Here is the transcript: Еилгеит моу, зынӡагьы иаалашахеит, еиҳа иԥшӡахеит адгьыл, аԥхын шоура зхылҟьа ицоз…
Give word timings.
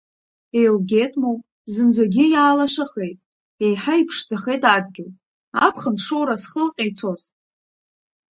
Еилгеит 0.59 1.13
моу, 1.21 1.37
зынӡагьы 1.73 2.25
иаалашахеит, 2.29 3.19
еиҳа 3.65 3.93
иԥшӡахеит 4.01 4.63
адгьыл, 4.75 5.09
аԥхын 5.65 5.95
шоура 6.05 6.35
зхылҟьа 6.41 6.83
ицоз… 6.89 7.21